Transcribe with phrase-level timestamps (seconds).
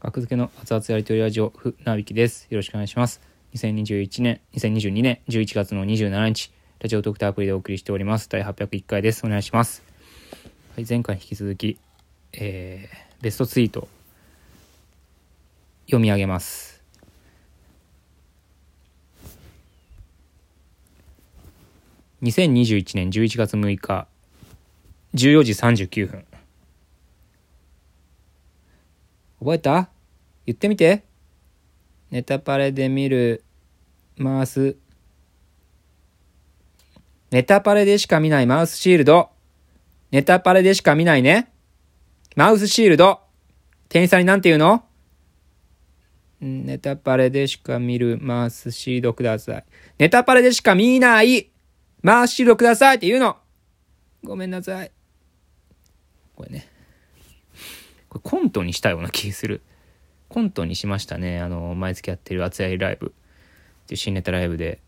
[0.00, 2.46] 学付けの熱々やりとりラジオ、ふなびきです。
[2.50, 3.20] よろしくお願いします。
[3.54, 8.28] 2021年、2022年11月の27日、ラジオドクターアプリでお送りしております。
[8.28, 9.26] 第801回です。
[9.26, 9.82] お願いします。
[10.76, 11.78] はい、前回引き続き、
[12.32, 13.88] えー、ベストツイート、
[15.86, 16.80] 読み上げます。
[22.22, 24.06] 2021年11月6日、
[25.14, 26.27] 14時39分。
[29.40, 29.90] 覚えた？
[30.46, 31.04] 言ってみて。
[32.10, 33.44] ネタパレで見る、
[34.16, 34.76] マウス。
[37.30, 39.30] ネタパレでしか見ないマウスシールド。
[40.10, 41.52] ネタパレでしか見ないね。
[42.34, 43.20] マウスシールド。
[43.88, 44.84] 店員さんになんて言うの？
[46.40, 49.64] ネタパレでしか見るマウスシールドください。
[49.98, 51.50] ネタパレでしか見ない
[52.00, 53.36] マウスシールドくださいって言うの。
[54.24, 54.90] ごめんなさい。
[56.34, 56.67] これね。
[58.18, 59.62] コントにしたような気する。
[60.28, 61.40] コントにしましたね。
[61.40, 63.10] あの、毎月やってる熱いライブっ
[63.86, 64.80] ていう新ネタライブで。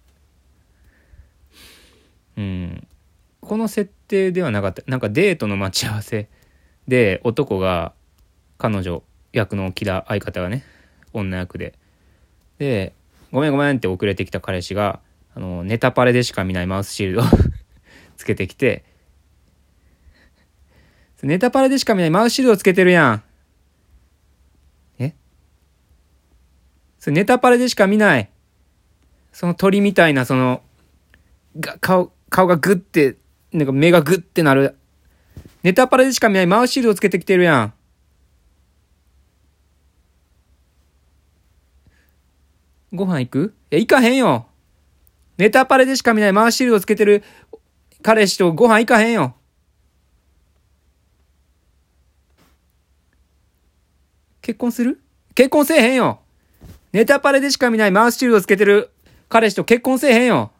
[2.37, 2.87] うん。
[3.41, 4.83] この設定ではなかった。
[4.87, 6.29] なんかデートの待ち合わせ
[6.89, 7.95] で男が
[8.59, 10.65] 彼女役の木田相方がね、
[11.13, 11.75] 女役で。
[12.59, 12.93] で、
[13.33, 15.01] ごめんごめんって遅れてきた彼氏が、
[15.35, 17.25] あの、ネタパレでしか見ないマウスシールドを
[18.17, 18.85] つけてきて、
[21.27, 23.23] ネタパレでしか見ないマウスシールドつけてるやん。
[24.99, 25.15] え？
[26.99, 28.31] それネタパレでしか見ない。
[29.33, 30.63] その鳥みたいな、その、
[31.59, 33.17] が、顔、顔がグッて、
[33.53, 34.77] なんか目がグッてなる。
[35.63, 37.75] ネタパレでしか見ないマウスシールドつけてきてるやん。
[42.93, 43.55] ご飯行く？
[43.71, 44.49] いや、行かへんよ。
[45.39, 47.23] ネタパレでしか見ないマウスシールドつけてる
[48.03, 49.37] 彼氏とご飯行かへんよ。
[54.43, 55.01] 結婚する？
[55.35, 56.21] 結婚せえへんよ。
[56.93, 58.91] ネタパレでしか見ないマウスシールドつけてる
[59.29, 60.51] 彼氏と結婚せえへんよ。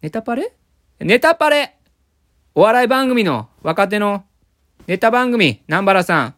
[0.00, 0.52] ネタパレ？
[1.00, 1.76] ネタパレ
[2.54, 4.24] お笑い番組の若手の
[4.86, 6.34] ネタ番組、南原さん。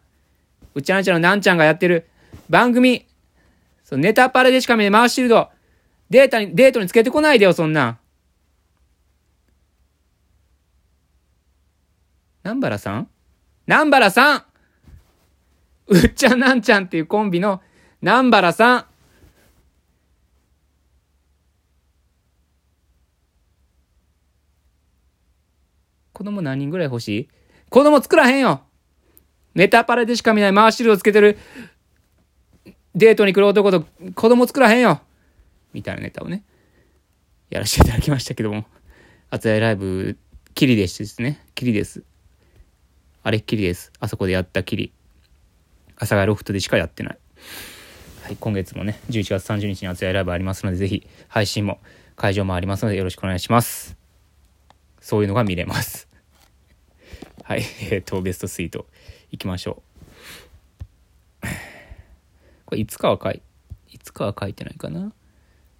[0.73, 2.07] うちゃんちゃんのなんちゃんがやってる
[2.49, 3.05] 番組。
[3.83, 5.49] そうネタパレでしか見ないマウスシールド。
[6.09, 7.99] データに、デートにつけてこないでよ、そんなん。
[12.47, 13.09] 南原さん？
[13.67, 14.43] 南原さん！
[15.87, 17.61] うっちゃんなんちゃんっていうコンビの
[18.01, 18.85] 南原さん。
[26.13, 27.29] 子供何人ぐらい欲しい？
[27.69, 28.61] 子供作らへんよ。
[29.53, 31.37] ネタパレでしか見ない回し汁をつけてる
[32.95, 33.85] デートに来る男と
[34.15, 35.01] 子供作らへんよ。
[35.73, 36.45] みたいなネタをね、
[37.49, 38.63] やらせていただきましたけども、
[39.31, 40.17] 熱いライブ、
[40.53, 42.05] キリでしてですね、キリです。
[43.27, 43.91] あれっきりです。
[43.99, 44.93] あそこでやったきり。
[45.97, 47.17] 阿佐ヶ谷ロフトでしかやってない。
[48.23, 51.81] はい、今月もね、11月30日に熱いライブありますので、ぜひ配信も
[52.15, 53.97] 会場もありますのでよろしくお願いします。
[55.01, 56.07] そういうのが見れます。
[57.43, 58.87] はい、 えっ、と、ベストスイート
[59.29, 59.83] いきましょ
[61.43, 61.47] う。
[62.63, 63.41] これいつかは書い、
[63.91, 65.11] いつかは書いてないかな。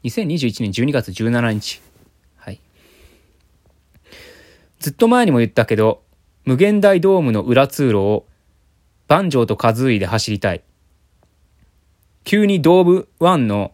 [0.03, 1.81] 2021年12月17日。
[2.35, 2.59] はい。
[4.79, 6.05] ずっと前にも言ったけど、
[6.47, 8.25] 無限大ドームの裏通路を
[9.09, 10.63] バンジョーとカズーイで走りたい。
[12.23, 13.73] 急にドーム1の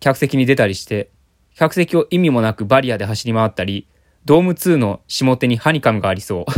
[0.00, 1.10] 客席に出たりして、
[1.54, 3.86] 客席を意味もなくバリアで走り回ったり、
[4.24, 6.50] ドーム2の下手にハニカムがありそう。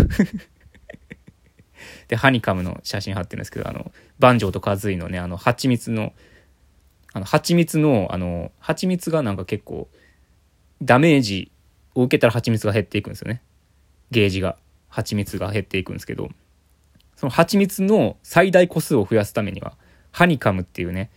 [2.06, 6.12] で、ハニカムの写真貼ってるんですけど、あの、バンジョーとカズイのね、あの、蜂蜜の、
[7.14, 9.88] あの、蜂蜜の、あの、蜂蜜がなんか結構、
[10.80, 11.50] ダメージ
[11.96, 13.42] を受けたら蜂蜜が減っていくんですよね。
[14.12, 14.56] ゲージが。
[14.92, 16.28] 蜂蜜が減っていくんですけど、
[17.16, 19.74] その蜂蜜の最大個数を増やすためには、
[20.10, 21.10] ハニカムっていうね、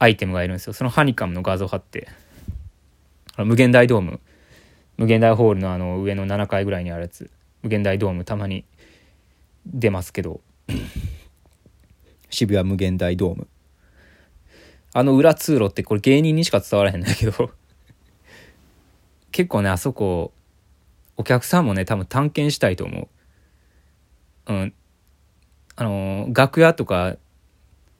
[0.00, 0.72] アイテムがいるんですよ。
[0.72, 2.08] そのハニカムの画像を貼って、
[3.36, 4.18] あの無限大ドーム、
[4.96, 7.30] 無限大ホールのあの上の7階ぐらいにあるやつ、
[7.62, 8.64] 無限大ドームたまに
[9.64, 10.40] 出ますけど、
[12.28, 13.46] 渋谷無限大ドーム。
[14.92, 17.52] あの裏通路ってこれ芸人にしか伝わらへんんだけど、
[19.30, 20.32] 結構ね、あそこ、
[21.16, 23.08] お客さんもね、多分探検したいと思
[24.46, 24.52] う。
[24.52, 24.74] うん。
[25.76, 27.16] あのー、楽屋とか、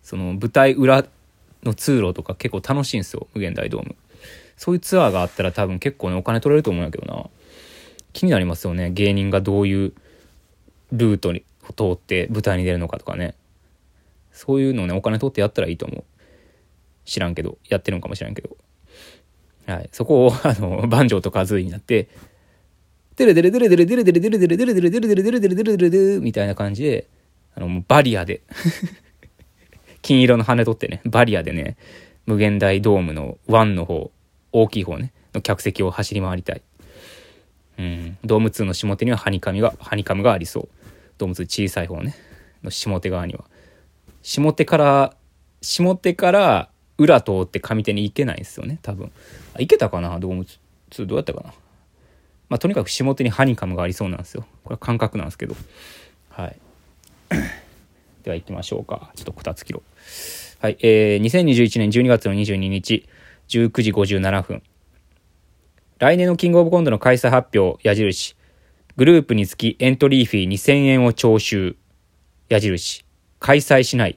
[0.02, 1.04] その舞台裏
[1.62, 3.96] の通路とか結構楽しいんですよ、無限大ドーム。
[4.56, 7.24] そういうツアーがあったら多分結構ね、お金取れると思うんやけどな。
[8.12, 9.92] 気になりますよね、芸人がどういう
[10.92, 11.44] ルートに
[11.76, 13.34] 通って舞台に出るのかとかね。
[14.32, 16.04] そういうのをね、お金取ってやったらいいと思う。
[17.04, 18.56] 知らんけど、やってるのかもしれんけど。
[19.66, 19.88] はい。
[19.92, 22.08] そこを、あの、バンジョーとカズーイになって、
[23.16, 27.06] デレデレデレデレデレデレデレデレデレデレデレデレデレデレデレデレデレみたいな感じで、
[27.54, 28.42] あの、もうバリアで
[30.02, 31.76] 金色の羽取ってね、バリアでね、
[32.26, 34.10] 無限大ドームの1の方、
[34.50, 36.62] 大きい方ね、の客席を走り回りたい。
[37.78, 40.68] うん、ドーム2の下手にはハニカミが、ハニカムがありそう。
[41.16, 42.16] ドーム2小さい方ね、
[42.64, 43.44] の下手側には。
[44.22, 45.16] 下手から、
[45.62, 46.68] 下手から
[46.98, 49.12] 裏通って上手に行けないんですよね、多分。
[49.54, 50.44] あ、行けたかなドーム
[50.90, 51.54] 2どうやったかな
[52.54, 54.46] まあ、とにかく下手にハニカムがありそうなんですよ。
[54.62, 55.56] これは感覚なんですけど。
[56.28, 56.56] はい。
[58.22, 59.10] では行きましょうか。
[59.16, 59.82] ちょっとこたつ切ろ。
[60.60, 60.76] はい。
[60.80, 63.08] えー、2021年12月の22日、
[63.48, 64.62] 19時57分。
[65.98, 68.36] 来年のキングオブコントの開催発表、矢印。
[68.96, 71.74] グループにつきエントリーフィー2000円を徴収。
[72.48, 73.04] 矢印。
[73.40, 74.16] 開催しない。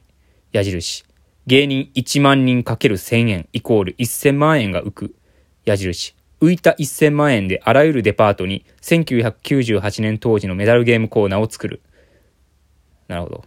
[0.51, 1.05] 矢印。
[1.47, 5.15] 芸人1万人かける1000円イコール1000万円が浮く。
[5.65, 6.16] 矢印。
[6.39, 11.81] 浮いた1000万円であらゆるデパートに1998年当時のメダルゲームコーナーを作る。
[13.07, 13.37] なるほど。
[13.37, 13.45] こ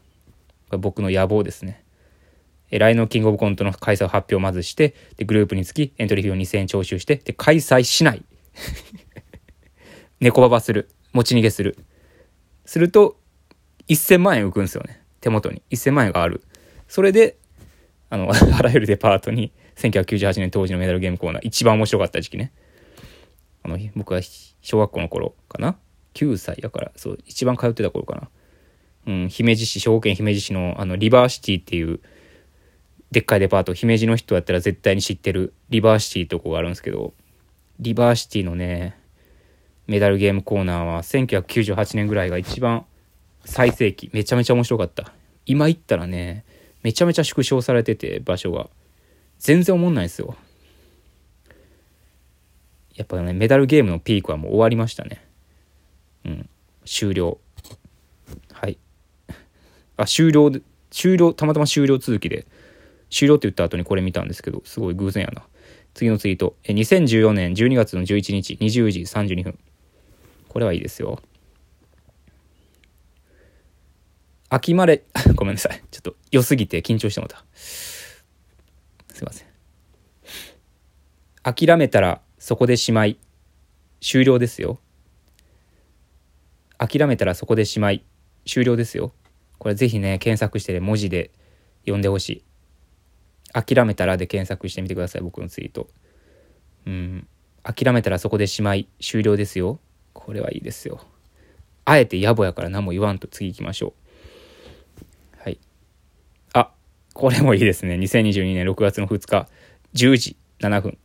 [0.72, 1.84] れ僕の野望ですね。
[2.70, 8.24] え来年のキングオブコントの開催を発表をまずして、で、グループにつきエントリー費用2000円徴収して、で、開催しない。
[10.20, 10.88] 猫ばばする。
[11.12, 11.76] 持ち逃げする。
[12.64, 13.18] すると、
[13.88, 15.02] 1000万円浮くんですよね。
[15.20, 15.62] 手元に。
[15.70, 16.42] 1000万円がある。
[16.86, 17.36] それで、
[18.08, 22.52] あの、 あらゆるデパートに、1998年当時のメダルゲームコーナー、一番面白かった時期ね。
[23.62, 24.20] あの、僕は
[24.62, 25.76] 小学校の頃かな
[26.14, 28.28] ？9歳やから、そう、一番通ってた頃かな。
[29.06, 32.00] うん、姫路市、兵庫県姫路市の、あの、リバーシティっていう、
[33.10, 37.14] でっかいデパート、姫路の人やったら絶対に知ってる、リバーシティとこがあるんですけど、
[37.80, 38.96] リバーシティのね、
[39.86, 42.84] メダルゲームコーナーは1998年ぐらいが一番
[43.44, 44.10] 最盛期。
[44.12, 45.12] めちゃめちゃ面白かった。
[45.46, 46.44] 今行ったらね、
[46.82, 48.68] めちゃめちゃ縮小されてて、場所が。
[49.38, 50.36] 全然思んないですよ。
[52.94, 55.24] やっぱね、メダルゲームのピークはもう終わりましたね。
[56.24, 56.50] うん。
[56.84, 57.38] 終了。
[58.52, 58.78] はい。
[59.96, 60.50] あ、終了、
[60.90, 62.46] 終了、たまたま終了続きで、
[63.10, 65.42] 終了って言った後にこれ見たんですけど、すごい偶然やな。
[65.94, 66.56] 次のツイート。
[66.64, 69.58] え2014年12月の11日20時32分。
[70.48, 71.20] これはいいですよ。
[74.48, 75.04] 秋まれ、
[75.36, 75.82] ごめんなさい。
[75.90, 77.44] ちょっと良すぎて緊張してもた。
[77.54, 79.48] すいません。
[81.42, 83.18] 諦めたらそこでしまい。
[84.00, 84.80] 終了ですよ。
[86.78, 88.02] 諦めたらそこでしまい。
[88.46, 89.12] 終了ですよ。
[89.58, 91.30] これぜひね、検索して、ね、文字で
[91.82, 92.44] 読んでほしい。
[93.52, 95.90] 諦めたらで検索してみてください、僕のツイート。
[96.86, 97.28] うん。
[97.62, 98.88] 諦めたらそこでしまい。
[99.00, 99.78] 終了ですよ。
[100.14, 101.04] これはいいですよ。
[101.84, 103.92] あえて野暮やから何も言わんと次行きましょ
[105.38, 105.42] う。
[105.42, 105.58] はい。
[106.54, 106.72] あ、
[107.12, 107.96] これもいいですね。
[107.96, 109.46] 2022年6月の2日、
[109.92, 110.96] 10時7分。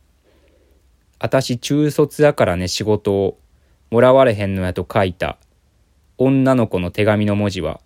[1.18, 3.38] 私中卒やからね仕事を
[3.90, 5.38] もらわれへんのやと書いた
[6.18, 7.80] 女の子の手紙の文字は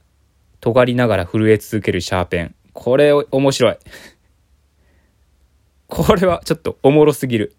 [0.61, 2.55] 尖りながら震え続けるシャーペン。
[2.73, 3.77] これ面白い。
[5.89, 7.55] これはちょっとおもろすぎる。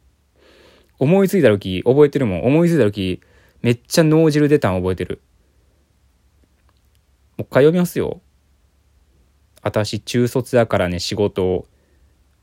[1.00, 2.46] 思いついた時覚えてるもん。
[2.46, 3.22] 思いついた時
[3.62, 5.22] めっちゃ脳汁出たん覚えてる。
[7.38, 8.22] もう一回読みますよ。
[9.64, 11.68] 私中卒だからね仕事を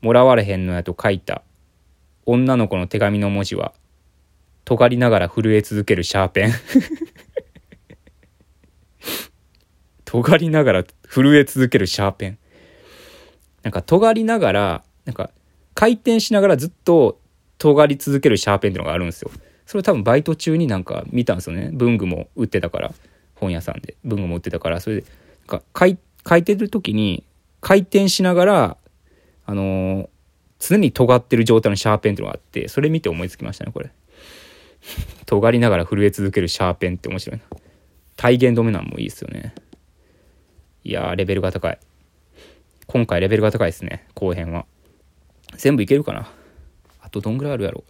[0.01, 1.43] もらわれへんのやと書いた
[2.31, 3.73] 女の子の手紙の文字は
[4.67, 6.53] 尖りながら震え続けるシャーペン。
[10.05, 12.39] 尖りながら震え続けるシャーペン。
[13.63, 15.31] なんか尖りながらなんか
[15.73, 17.19] 回転しながらずっと
[17.57, 19.31] 尖り続けるシャーペンっていうのがあるんですよ。
[19.65, 21.71] それ多分バイト中になんか見たんですよね。
[21.73, 22.93] 文具も売ってたから。
[23.37, 23.97] 本屋さんで。
[24.05, 24.81] 文具も売ってたから。
[24.81, 25.05] それで
[25.49, 25.65] なんか
[26.27, 27.25] 書いてる時に
[27.63, 28.77] 回転しながら
[29.47, 30.09] あのー、
[30.59, 33.91] 常に尖ってる状態のシャーペンっていうのがあってそれ見て思いつきましたねこれ
[35.27, 37.45] 尖りながら震え続けるシャーペンって面白いな
[38.17, 39.55] 体現止めなんもいいですよね
[40.85, 41.79] いやーレベルが高い
[42.87, 44.67] 今回レベルが高いですね後編は
[45.57, 46.31] 全部いけるかな
[47.01, 47.85] あとどんぐらいあるやろ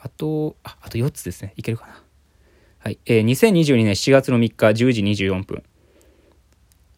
[0.00, 1.52] あと、あ、あと4つですね。
[1.56, 2.02] いけるかな。
[2.78, 2.98] はい。
[3.06, 5.64] えー、2022年7月の3日10時24分。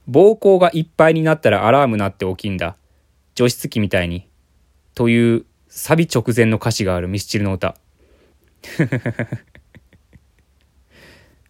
[0.09, 2.77] 膀胱がいっぱいになったらアラーム鳴って起きんだ。
[3.35, 4.29] 除湿機みたいに。
[4.95, 7.77] というサビ直前の歌詞があるミスチルの歌。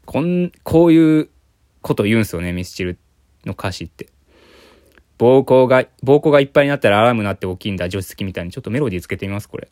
[0.04, 1.28] こん、こういう
[1.82, 2.98] こと言うんすよね、ミスチル
[3.44, 4.08] の歌詞って。
[5.18, 7.88] 膀胱が、膀胱がいっぱいになったらアラーム鳴って起きんだ。
[7.88, 8.52] 除湿機みたいに。
[8.52, 9.68] ちょっとメロディーつけてみます、これ。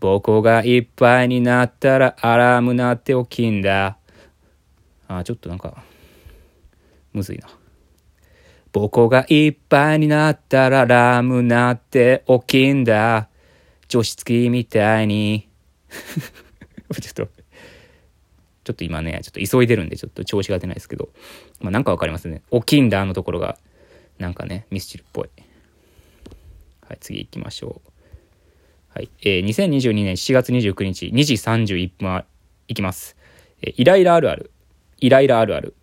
[0.00, 3.98] 膀胱がいっぱいになったらアラーム鳴って起きんだ。
[5.08, 5.82] あ、ちょっとなんか、
[7.12, 7.48] むずいな。
[8.76, 13.30] 膀胱がいっぱいになったらラム鳴って起きいんだ。
[13.88, 15.48] 除湿機みたいに。
[17.00, 17.26] ちょっと、
[18.64, 21.08] ちょっと今ね、ちょっと急いでるんで、ちょっと調子が出ないですけど、
[21.60, 22.42] まあなんかわかりますね。
[22.50, 23.56] 大きいんだ、あのところが。
[24.18, 25.30] なんかね、ミスチルっぽい。
[26.86, 27.90] はい、次行きましょう。
[28.92, 29.08] はい。
[29.22, 32.26] えー、2022年7月29日、2時31分は
[32.68, 33.16] いきます。
[33.62, 34.50] えー、イライラあるある。
[34.98, 35.74] イライラあるある。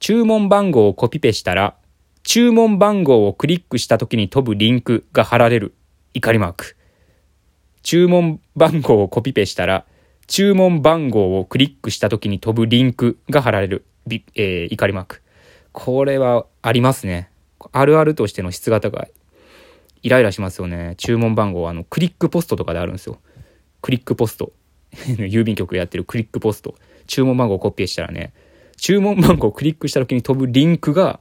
[0.00, 1.74] 注文番号をコピペしたら、
[2.22, 5.74] 注文番号をクリックした時に飛ぶリンクが貼られる。
[6.14, 6.76] 怒りマーク。
[7.82, 9.84] 注文番号をコピペしたら、
[10.26, 13.84] 注文番号をクリックした時に飛ぶリンクが貼られる。
[14.34, 15.22] えー、怒りマーク。
[15.72, 17.30] これはありますね。
[17.72, 19.10] あるあるとしての質が高い。
[20.02, 20.94] イライラしますよね。
[20.98, 23.18] 注文番号、あの、クリックポストとかであるんですよ。
[23.82, 24.52] クリックポスト。
[24.92, 26.74] 郵便局やってるクリックポスト。
[27.06, 28.32] 注文番号をコピーしたらね、
[28.78, 31.20] 注文番号をクリックした時に飛ぶリンクが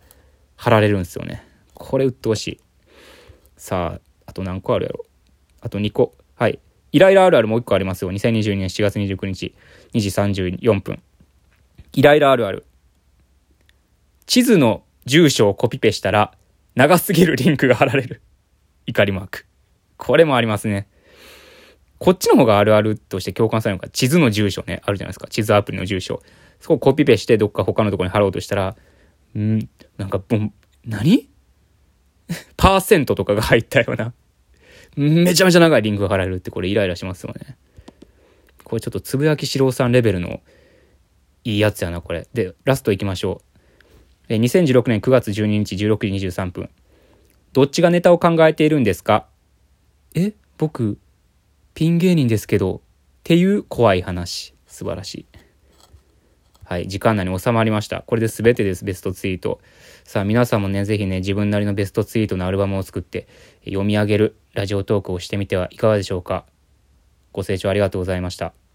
[0.55, 1.43] 貼られるんですよね。
[1.73, 2.59] これ鬱陶しい。
[3.57, 5.05] さあ、あと何個あるやろ。
[5.61, 6.15] あと2個。
[6.35, 6.59] はい。
[6.91, 8.11] イライラあるあるもう1個ありますよ。
[8.11, 9.55] 2022年7月29日、
[9.93, 11.01] 2時34分。
[11.93, 12.65] イライラあるある。
[14.27, 16.33] 地図の住所をコピペしたら、
[16.75, 18.21] 長すぎるリンクが貼られる。
[18.85, 19.45] 怒りマーク。
[19.97, 20.87] これもありますね。
[21.97, 25.27] こっちの方があるあるとして共感されるのか、地図の住所ね、あるじゃないですか。
[25.27, 26.21] 地図アプリの住所。
[26.59, 28.75] そこコピペしてどっか他のところに貼ろうとしたら、
[29.37, 29.59] ん
[29.97, 30.53] なんか、ボン、
[30.85, 31.29] 何？
[32.57, 34.13] パーセントとかが入ったような。
[34.95, 37.55] めちゃめちゃ長いリンクが貼られるってこれイライラしますよね。
[38.63, 40.41] これちょっとつぶやきしろうさんレベルの
[41.43, 42.27] いいやつやな、これ。
[42.33, 43.41] で、ラスト行きましょ
[44.29, 44.33] う。
[44.33, 46.69] 2016年9月12日16時23分。
[47.53, 49.27] どっちがネタを考えているんですか？
[50.15, 50.97] え僕、
[51.75, 52.79] ピン芸人ですけど、っ
[53.23, 54.53] ていう怖い話。
[54.65, 55.25] 素晴らしい。
[56.67, 58.01] はい、時間内に収まりました。
[58.01, 59.61] これで全てです、ベストツイート。
[60.03, 63.25] さあ、皆さんもね、ぜひね、自分なりのベストツイートのアルバムを作って、
[63.63, 66.45] 読み上げるラジオトークをしてみてはいかがでしょうか。
[67.31, 68.66] ご清聴ありがとうございました。